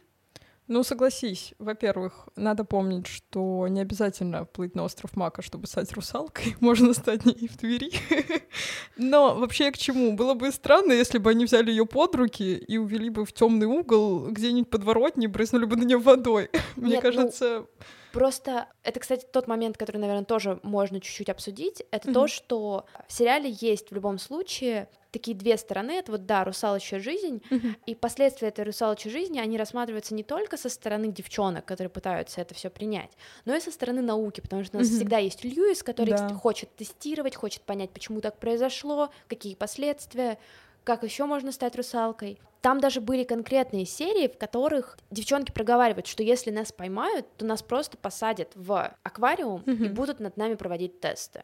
[0.66, 6.56] Ну, согласись, во-первых, надо помнить, что не обязательно плыть на остров Мака, чтобы стать русалкой,
[6.60, 7.92] можно стать не в Твери.
[8.96, 10.16] Но вообще к чему?
[10.16, 13.66] Было бы странно, если бы они взяли ее под руки и увели бы в темный
[13.66, 16.48] угол, где-нибудь подворотни, брызнули бы на нее водой.
[16.76, 17.66] Мне ну, кажется...
[18.14, 21.82] Просто это, кстати, тот момент, который, наверное, тоже можно чуть-чуть обсудить.
[21.90, 22.14] Это mm-hmm.
[22.14, 25.90] то, что в сериале есть в любом случае такие две стороны.
[25.90, 27.74] Это вот, да, русалочья жизнь, mm-hmm.
[27.86, 32.54] и последствия этой русалочьей жизни, они рассматриваются не только со стороны девчонок, которые пытаются это
[32.54, 33.10] все принять,
[33.46, 34.96] но и со стороны науки, потому что у нас mm-hmm.
[34.96, 36.28] всегда есть Льюис, который да.
[36.34, 40.38] хочет тестировать, хочет понять, почему так произошло, какие последствия,
[40.84, 42.38] как еще можно стать русалкой.
[42.60, 47.62] Там даже были конкретные серии, в которых девчонки проговаривают, что если нас поймают, то нас
[47.62, 49.84] просто посадят в аквариум mm-hmm.
[49.84, 51.42] и будут над нами проводить тесты.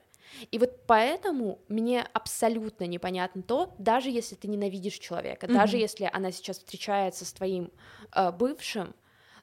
[0.51, 5.55] И вот поэтому мне абсолютно непонятно то, даже если ты ненавидишь человека, mm-hmm.
[5.55, 7.71] даже если она сейчас встречается с твоим
[8.15, 8.95] э, бывшим,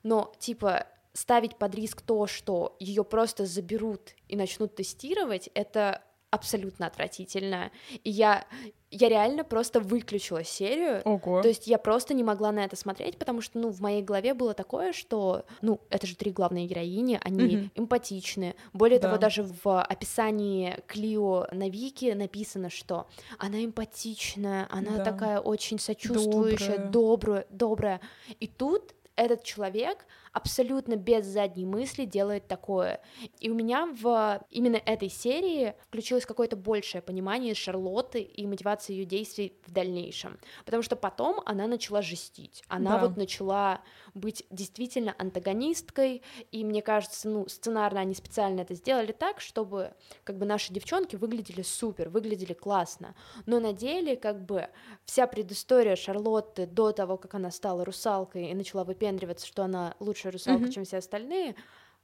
[0.04, 6.88] но типа ставить под риск то, что ее просто заберут и начнут тестировать, это абсолютно
[6.88, 7.72] отвратительно.
[8.04, 8.46] И я,
[8.92, 11.02] я реально просто выключила серию.
[11.06, 11.42] Ого.
[11.42, 14.34] То есть я просто не могла на это смотреть, потому что, ну, в моей голове
[14.34, 17.72] было такое, что, ну, это же три главные героини, они mm-hmm.
[17.76, 18.56] эмпатичны.
[18.74, 19.08] Более да.
[19.08, 25.06] того, даже в описании Клио на Вики написано, что она эмпатичная, она да.
[25.06, 26.92] такая очень сочувствующая, добрая.
[26.92, 28.02] добрая, добрая.
[28.40, 33.02] И тут этот человек абсолютно без задней мысли делает такое.
[33.40, 39.06] И у меня в именно этой серии включилось какое-то большее понимание Шарлотты и мотивации ее
[39.06, 40.40] действий в дальнейшем.
[40.66, 42.64] Потому что потом она начала жестить.
[42.68, 43.08] Она да.
[43.08, 43.82] вот начала
[44.14, 50.38] быть действительно антагонисткой, и мне кажется, ну, сценарно они специально это сделали так, чтобы как
[50.38, 54.70] бы наши девчонки выглядели супер, выглядели классно, но на деле как бы
[55.06, 59.96] вся предыстория Шарлотты до того, как она стала русалкой и начала выпендриваться, что она
[60.28, 60.72] лучшая русалка, mm-hmm.
[60.72, 61.56] чем все остальные,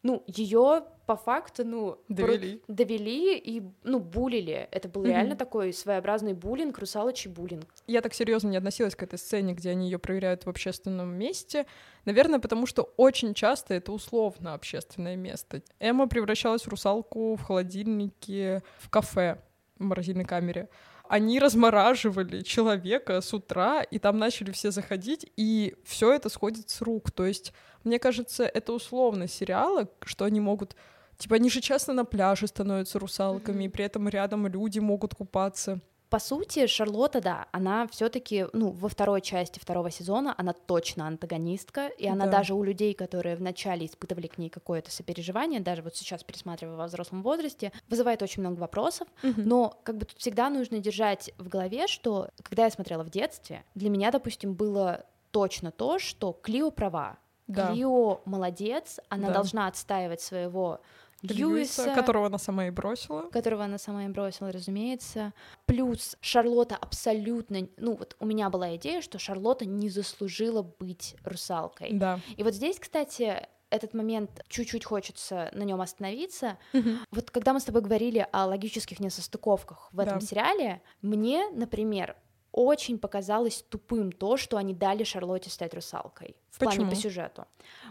[0.01, 2.57] ну, ее по факту, ну, довели.
[2.57, 4.67] Про- довели и, ну, булили.
[4.71, 5.07] Это был mm-hmm.
[5.07, 7.65] реально такой своеобразный буллинг, русалочий буллинг.
[7.87, 11.65] Я так серьезно не относилась к этой сцене, где они ее проверяют в общественном месте.
[12.03, 15.61] Наверное, потому что очень часто это условно общественное место.
[15.79, 19.41] Эмма превращалась в русалку в холодильнике, в кафе,
[19.77, 20.69] в морозильной камере
[21.09, 26.81] они размораживали человека с утра, и там начали все заходить, и все это сходит с
[26.81, 27.11] рук.
[27.11, 30.75] То есть мне кажется, это условно сериалы, что они могут...
[31.17, 33.67] Типа, они же часто на пляже становятся русалками, mm-hmm.
[33.67, 35.79] и при этом рядом люди могут купаться.
[36.09, 41.87] по сути, Шарлотта, да, она все-таки, ну, во второй части второго сезона она точно антагонистка,
[41.87, 42.31] и она Да.
[42.31, 46.85] даже у людей, которые вначале испытывали к ней какое-то сопереживание, даже вот сейчас пересматривая во
[46.85, 49.07] взрослом возрасте, вызывает очень много вопросов.
[49.23, 49.43] Мгм.
[49.43, 53.63] Но как бы тут всегда нужно держать в голове, что когда я смотрела в детстве,
[53.73, 57.17] для меня, допустим, было точно то, что Клио права.
[57.47, 57.71] Да.
[57.73, 59.33] Клио молодец, она Да.
[59.35, 60.79] должна отстаивать своего
[61.21, 63.21] Льюиса, Льюиса, которого она сама и бросила.
[63.29, 65.33] которого она сама и бросила, разумеется.
[65.65, 67.67] Плюс Шарлотта абсолютно...
[67.77, 71.91] Ну, вот у меня была идея, что Шарлотта не заслужила быть русалкой.
[71.93, 72.19] Да.
[72.35, 76.57] И вот здесь, кстати, этот момент чуть-чуть хочется на нем остановиться.
[76.73, 76.99] Мгм.
[77.11, 80.25] Вот когда мы с тобой говорили о логических несостыковках в этом Да.
[80.25, 82.15] сериале, мне, например,
[82.53, 86.89] очень показалось тупым то, что они дали Шарлотте стать русалкой в плане Почему?
[86.91, 87.45] по сюжету.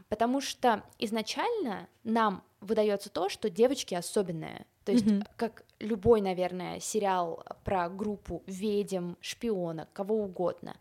[0.09, 4.65] Потому что изначально нам выдается то, что девочки особенные.
[4.85, 5.25] То есть, Мгм.
[5.37, 10.77] как любой, наверное, сериал про группу ведьм, шпионок, кого угодно,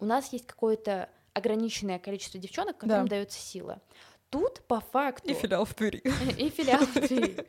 [0.00, 3.10] у нас есть какое-то ограниченное количество девчонок, которым Да.
[3.10, 3.80] дается сила.
[4.30, 6.02] Тут по факту И филиал в Твери.
[6.38, 7.46] и филиал в Твери.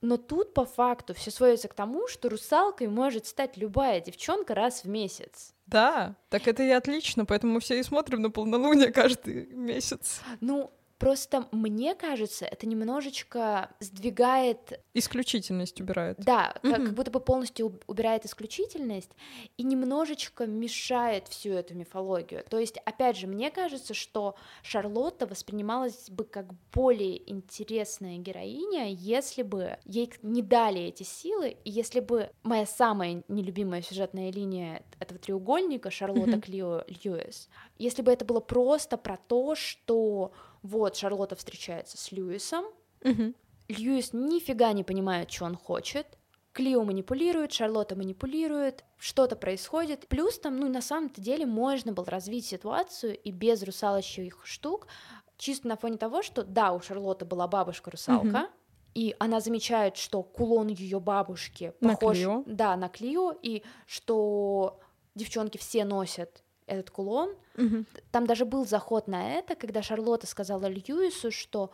[0.00, 4.84] Но тут по факту все сводится к тому, что русалкой может стать любая девчонка раз
[4.84, 5.54] в месяц.
[5.66, 10.20] Да, так это и отлично, поэтому мы все и смотрим на полнолуние каждый месяц.
[10.40, 16.18] Ну, просто мне кажется, это немножечко сдвигает, Исключительность убирает.
[16.18, 16.84] да, как, Мгм.
[16.86, 19.10] как будто бы полностью уб- убирает исключительность
[19.56, 22.44] и немножечко мешает всю эту мифологию.
[22.48, 29.42] То есть, опять же, мне кажется, что Шарлотта воспринималась бы как более интересная героиня, если
[29.42, 35.18] бы ей не дали эти силы, и если бы моя самая нелюбимая сюжетная линия этого
[35.18, 36.40] треугольника Шарлотта Мгм.
[36.42, 42.64] Клио Льюис, если бы это было просто про то, что вот Шарлотта встречается с Льюисом,
[43.02, 43.34] Мгм.
[43.68, 46.06] Льюис нифига не понимает, что он хочет.
[46.52, 50.08] Клио манипулирует, Шарлотта манипулирует, что-то происходит.
[50.08, 54.88] Плюс там, ну, на самом-то деле можно было развить ситуацию и без русалочьих штук,
[55.36, 58.50] чисто на фоне того, что, да, у Шарлотты была бабушка-русалка,
[58.94, 62.16] и она замечает, что кулон ее бабушки На похож...
[62.16, 62.42] Клио.
[62.46, 64.80] Да, на Клио, и что
[65.14, 67.86] девчонки все носят этот кулон, Мгм.
[68.12, 71.70] там даже был заход на это, когда Шарлотта сказала Льюису, что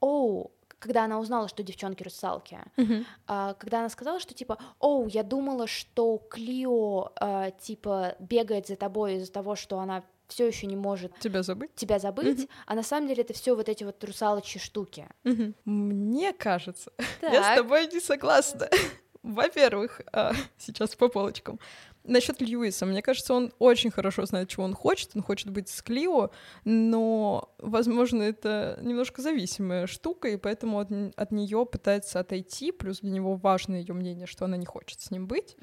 [0.00, 3.04] «Оу», когда она узнала, что девчонки русалки, Мгм.
[3.26, 8.76] а, когда она сказала, что типа «Оу, я думала, что Клио а, типа бегает за
[8.76, 11.74] тобой из-за того, что она все еще не может Тебя забыть?
[11.74, 12.48] тебя забыть, Мгм.
[12.66, 15.06] а на самом деле это все вот эти вот русалочьи штуки.
[15.24, 15.54] Мгм.
[15.64, 17.56] Мне кажется, я с Так.
[17.56, 18.68] тобой не согласна.
[19.22, 21.58] Во-первых, а, сейчас по полочкам.
[22.04, 25.10] Насчет Льюиса, мне кажется, он очень хорошо знает, чего он хочет.
[25.14, 26.30] Он хочет быть с Клио,
[26.64, 32.72] но, возможно, это немножко зависимая штука, и поэтому от, от нее пытается отойти.
[32.72, 35.56] Плюс для него важно ее мнение, что она не хочет с ним быть.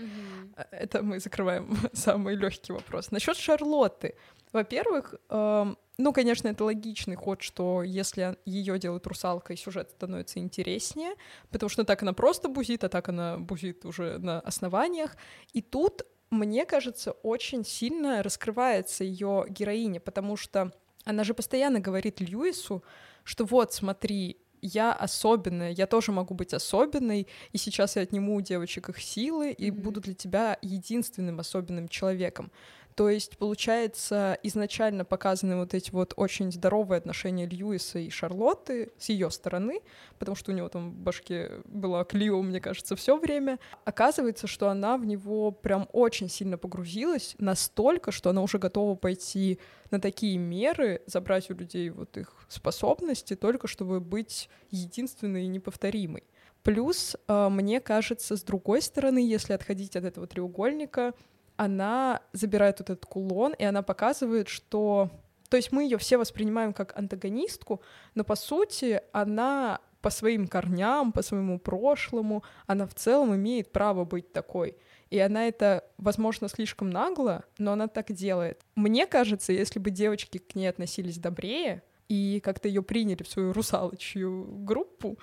[0.55, 3.11] А, Это мы закрываем самый легкий вопрос.
[3.11, 4.15] Насчет Шарлотты.
[4.53, 11.13] Во-первых, эм, ну, конечно, это логичный ход, что если ее делают русалкой, сюжет становится интереснее,
[11.51, 15.17] потому что так она просто бузит, а так она бузит уже на основаниях.
[15.53, 20.71] И тут, мне кажется, очень сильно раскрывается ее героиня, потому что
[21.05, 22.83] она же постоянно говорит Льюису,
[23.23, 28.41] что вот, смотри, я особенная, я тоже могу быть особенной, и сейчас я отниму у
[28.41, 29.81] девочек их силы и Мгм.
[29.81, 32.51] буду для тебя единственным особенным человеком.
[32.97, 39.09] То есть, получается, изначально показаны вот эти вот очень здоровые отношения Льюиса и Шарлотты с
[39.09, 39.81] ее стороны,
[40.17, 43.59] потому что у него там в башке была Клио, мне кажется, все время.
[43.85, 49.59] Оказывается, что она в него прям очень сильно погрузилась, настолько, что она уже готова пойти
[49.91, 56.23] на такие меры, забрать у людей вот их способности, только чтобы быть единственной и неповторимой.
[56.63, 61.13] Плюс, э, мне кажется, с другой стороны, если отходить от этого треугольника,
[61.57, 65.09] она забирает вот этот кулон, и она показывает, что...
[65.49, 67.81] То есть мы ее все воспринимаем как антагонистку,
[68.15, 74.05] но по сути она по своим корням, по своему прошлому, она в целом имеет право
[74.05, 74.77] быть такой.
[75.09, 78.61] И она это, возможно, слишком нагло, но она так делает.
[78.75, 83.53] Мне кажется, если бы девочки к ней относились добрее и как-то ее приняли в свою
[83.53, 85.17] русалочью группу,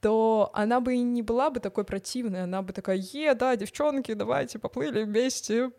[0.00, 4.14] то она бы и не была бы такой противной, она бы такая, е, да, девчонки,
[4.14, 5.70] давайте поплыли вместе,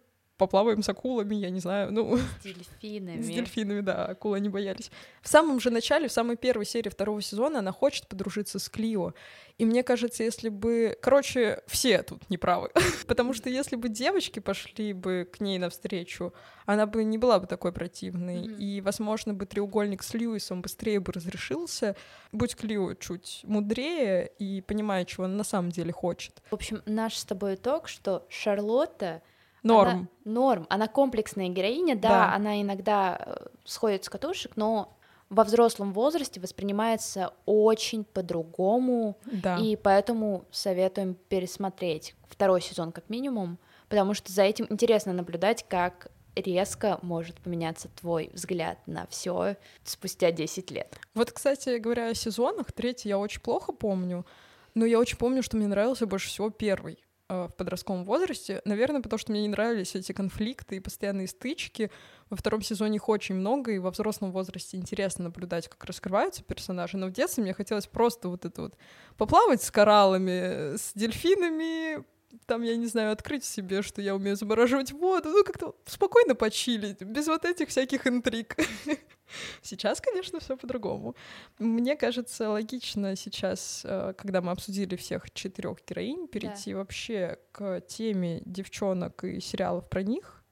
[0.42, 3.22] поплаваем с акулами, я не знаю, ну, С дельфинами.
[3.22, 4.90] с дельфинами, да, акулы не боялись.
[5.22, 9.14] В самом же начале, в самой первой серии второго сезона она хочет подружиться с Клио.
[9.60, 10.98] И мне кажется, если бы...
[11.00, 12.72] Короче, все тут неправы.
[13.08, 16.34] Потому что если бы девочки пошли бы к ней навстречу,
[16.66, 18.42] она бы не была бы такой противной.
[18.42, 21.96] И, возможно, бы треугольник с Льюисом быстрее бы разрешился,
[22.32, 26.42] будь Клио чуть мудрее и понимая, чего она на самом деле хочет.
[26.50, 29.22] В общем, наш с тобой итог, что Шарлотта
[29.63, 29.89] Норм.
[29.89, 30.65] Она, норм.
[30.69, 32.34] Она комплексная героиня, да, Да.
[32.36, 34.97] она иногда э, сходит с катушек, но
[35.30, 39.57] во взрослом возрасте воспринимается очень по-другому, Да.
[39.57, 43.57] и поэтому советуем пересмотреть второй сезон как минимум,
[43.88, 50.32] потому что за этим интересно наблюдать, как резко может поменяться твой взгляд на все спустя
[50.32, 50.97] 10 лет.
[51.14, 54.26] Вот, кстати говоря, о сезонах, третий я очень плохо помню,
[54.74, 56.97] но я очень помню, что мне нравился больше всего первый
[57.32, 58.62] в подростковом возрасте.
[58.66, 61.90] Наверное, потому что мне не нравились эти конфликты и постоянные стычки.
[62.30, 66.98] Во втором сезоне их очень много, и во взрослом возрасте интересно наблюдать, как раскрываются персонажи.
[66.98, 68.76] Но в детстве мне хотелось просто вот это вот
[69.18, 72.04] поплавать с кораллами, с дельфинами,
[72.46, 77.02] там, я не знаю, открыть себе, что я умею замораживать воду, ну, как-то спокойно почилить,
[77.02, 78.56] без вот этих всяких интриг.
[79.62, 81.16] Сейчас, конечно, все по-другому.
[81.60, 88.42] Мне кажется, логично сейчас, э, когда мы обсудили всех четырех героинь, перейти вообще к теме
[88.46, 90.44] девчонок и сериалов про них.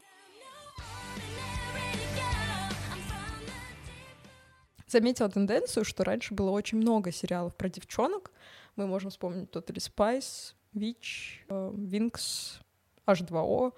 [4.88, 8.32] Заметила тенденцию, что раньше было очень много сериалов про девчонок.
[8.76, 12.59] Мы можем вспомнить Totally Spice, Witch, э, Winx,
[13.07, 13.74] H2O.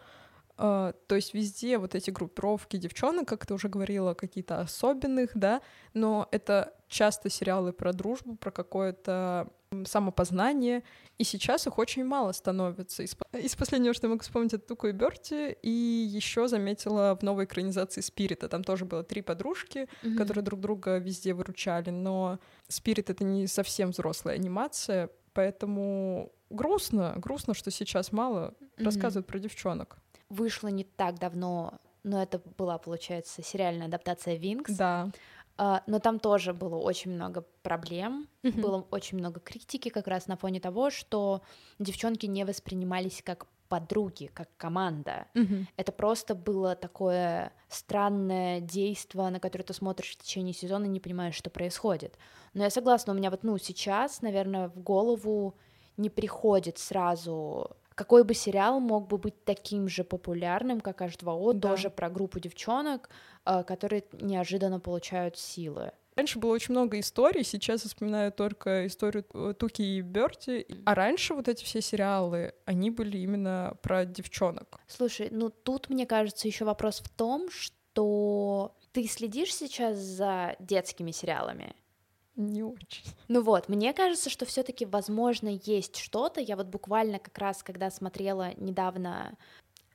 [0.57, 5.61] Э, То есть везде вот эти группировки девчонок, как ты уже говорила, какие-то особенных, да,
[5.93, 9.47] но это часто сериалы про дружбу, про какое-то
[9.85, 10.83] самопознание,
[11.17, 13.03] и сейчас их очень мало становится.
[13.03, 17.23] Из, из последнего, что я могу вспомнить, это Туку и Берти, и еще заметила в
[17.23, 19.87] новой экранизации Спирита, там тоже было три подружки,
[20.17, 27.53] которые друг друга везде выручали, но Спирит— это не совсем взрослая анимация, поэтому грустно, грустно,
[27.53, 28.86] что сейчас мало Мгм.
[28.86, 29.97] рассказывают про девчонок.
[30.29, 34.73] Вышло не так давно, но это была, получается, сериальная адаптация Винкс.
[34.75, 35.09] Да.
[35.57, 38.61] А, но там тоже было очень много проблем, Мгм.
[38.61, 41.41] было очень много критики как раз на фоне того, что
[41.77, 45.28] девчонки не воспринимались как подруги, как команда.
[45.34, 45.65] Мгм.
[45.78, 50.99] Это просто было такое странное действие, на которое ты смотришь в течение сезона и не
[50.99, 52.17] понимаешь, что происходит.
[52.53, 55.53] Но я согласна, у меня вот, ну, сейчас, наверное, в голову
[55.97, 61.69] не приходит сразу, какой бы сериал мог бы быть таким же популярным, как H2O, Да.
[61.69, 63.09] тоже про группу девчонок,
[63.45, 65.91] а, которые неожиданно получают силы.
[66.22, 69.24] Раньше было очень много историй, сейчас я вспоминаю только историю
[69.55, 70.67] Туки и Берти.
[70.86, 74.80] А раньше вот эти все сериалы, они были именно про девчонок.
[74.86, 81.09] Слушай, ну тут, мне кажется, еще вопрос в том, что ты следишь сейчас за детскими
[81.09, 81.74] сериалами?
[82.36, 83.03] Не очень.
[83.28, 86.39] Ну вот, мне кажется, что все-таки, возможно, есть что-то.
[86.39, 89.36] Я вот буквально как раз, когда смотрела недавно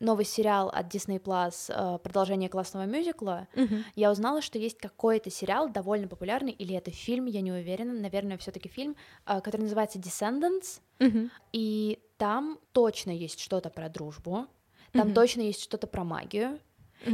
[0.01, 3.49] новый сериал от Disney Plus э, продолжение классного мюзикла,
[3.94, 8.36] я узнала, что есть какой-то сериал довольно популярный, или это фильм, я не уверена, наверное,
[8.38, 10.80] все-таки фильм, э, который называется Descendants,
[11.53, 14.47] и там точно есть что-то про дружбу,
[14.92, 15.14] там Мгм.
[15.14, 16.59] точно есть что-то про магию,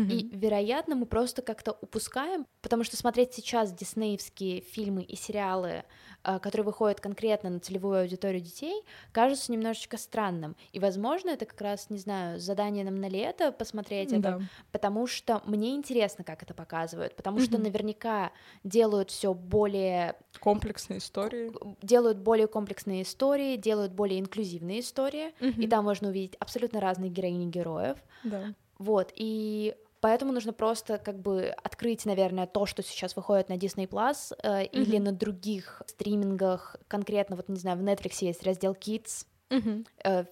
[0.09, 5.85] и, вероятно, мы просто как-то упускаем, потому что смотреть сейчас диснеевские фильмы и сериалы,
[6.25, 8.83] э, которые выходят конкретно на целевую аудиторию детей,
[9.13, 10.57] кажется немножечко странным.
[10.73, 14.39] И, возможно, это как раз, не знаю, задание нам на лето посмотреть это, Да.
[14.71, 17.63] потому что мне интересно, как это показывают, потому что Мгм.
[17.63, 18.33] наверняка
[18.65, 21.53] делают все более Комплексные истории.
[21.83, 25.69] делают более комплексные истории, делают более инклюзивные истории, и Мгм.
[25.69, 27.99] там можно увидеть абсолютно разные героини героев.
[28.23, 28.55] Да.
[28.79, 33.89] Вот, и поэтому нужно просто как бы открыть, наверное, то, что сейчас выходит на Disney
[33.89, 35.05] Plus э, или Мгм.
[35.05, 39.85] на других стримингах, конкретно, вот, не знаю, в Netflix есть раздел Kids, Мгм.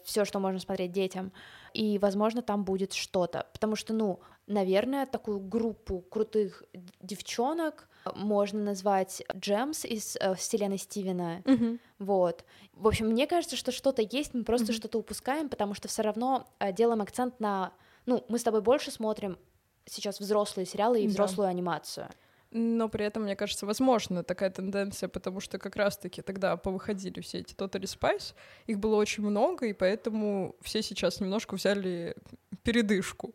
[0.05, 1.33] все, что можно смотреть детям,
[1.75, 6.65] и, возможно, там будет что-то, потому что, ну, наверное, такую группу крутых
[7.01, 11.79] девчонок можно назвать Джемс из э, вселенной Стивена, Мгм.
[11.99, 12.45] вот.
[12.73, 14.79] В общем, мне кажется, что что-то есть, мы просто Мгм.
[14.79, 17.73] что-то упускаем, потому что все равно э, делаем акцент на...
[18.07, 19.39] Ну, мы с тобой больше смотрим
[19.87, 21.11] сейчас взрослые сериалы и Да.
[21.13, 22.09] взрослую анимацию.
[22.53, 27.39] Но при этом, мне кажется, возможно такая тенденция, потому что как раз-таки тогда повыходили все
[27.39, 28.35] эти Totally Spice,
[28.67, 32.17] их было очень много, и поэтому все сейчас немножко взяли
[32.65, 33.35] передышку.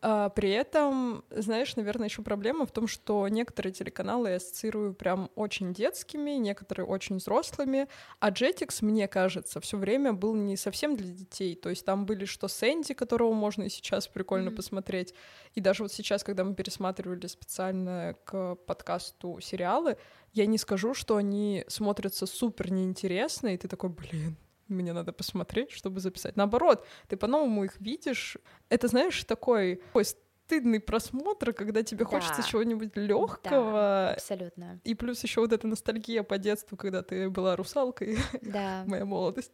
[0.00, 5.30] А, при этом, знаешь, наверное, еще проблема в том, что некоторые телеканалы я ассоциирую прям
[5.34, 7.86] очень детскими, некоторые очень взрослыми,
[8.18, 11.54] а Jetix, мне кажется, все время был не совсем для детей.
[11.54, 14.56] То есть там были что Сэнди, которого можно и сейчас прикольно Мгм.
[14.56, 15.14] посмотреть.
[15.54, 19.96] И даже вот сейчас, когда мы пересматривали специально к подкасту сериалы,
[20.32, 24.36] я не скажу, что они смотрятся супер неинтересно, и ты такой, блин,
[24.68, 26.36] мне надо посмотреть, чтобы записать.
[26.36, 28.38] Наоборот, ты по-новому их видишь.
[28.68, 32.48] Это, знаешь, такой, такой стыдный просмотр, когда тебе хочется Да.
[32.48, 34.10] чего-нибудь легкого.
[34.12, 34.80] Абсолютно.
[34.84, 38.84] И плюс еще вот эта ностальгия по детству, когда ты была русалкой, Да.
[38.86, 39.52] моя молодость.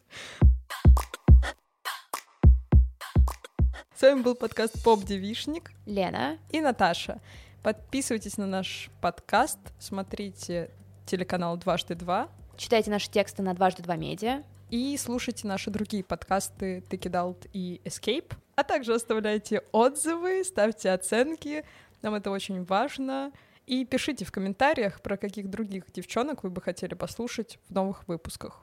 [3.94, 7.20] С вами был подкаст «Поп Девишник» Лена и Наташа.
[7.62, 10.70] Подписывайтесь на наш подкаст, смотрите
[11.04, 12.30] телеканал «Дважды два».
[12.56, 14.44] Читайте наши тексты на «Дважды два медиа».
[14.70, 18.32] И слушайте наши другие подкасты «Take It Out» и «Escape».
[18.56, 21.66] А также оставляйте отзывы, ставьте оценки.
[22.00, 23.30] Нам это очень важно.
[23.66, 28.62] И пишите в комментариях, про каких других девчонок вы бы хотели послушать в новых выпусках.